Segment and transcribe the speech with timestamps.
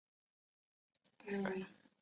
[1.27, 1.55] 维拉克。